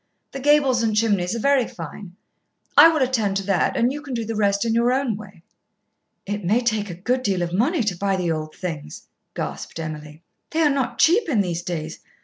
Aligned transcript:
The 0.31 0.39
gables 0.39 0.81
and 0.81 0.95
chimneys 0.95 1.35
are 1.35 1.39
very 1.39 1.67
fine. 1.67 2.15
I 2.75 2.87
will 2.87 3.03
attend 3.03 3.37
to 3.37 3.43
that, 3.45 3.77
and 3.77 3.93
you 3.93 4.01
can 4.01 4.15
do 4.15 4.25
the 4.25 4.35
rest 4.35 4.65
in 4.65 4.73
your 4.73 4.91
own 4.91 5.15
way." 5.15 5.43
"It 6.25 6.43
may 6.43 6.61
take 6.61 6.89
a 6.89 6.95
good 6.95 7.21
deal 7.21 7.43
of 7.43 7.53
money 7.53 7.83
to 7.83 7.95
buy 7.95 8.15
the 8.15 8.31
old 8.31 8.55
things," 8.55 9.03
gasped 9.35 9.79
Emily. 9.79 10.23
"They 10.49 10.61
are 10.63 10.71
not 10.71 10.97
cheap 10.97 11.29
in 11.29 11.41
these 11.41 11.61
days. 11.61 11.99